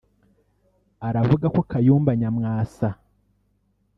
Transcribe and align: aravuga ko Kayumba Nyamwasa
aravuga 1.07 1.45
ko 1.55 1.59
Kayumba 1.69 2.11
Nyamwasa 2.19 2.89